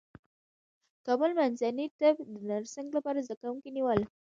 کابل 1.05 1.31
منځني 1.39 1.85
طب 1.99 2.15
د 2.33 2.35
نرسنګ 2.49 2.89
لپاره 2.97 3.23
زدکوونکي 3.27 3.69
نیول 3.77 3.99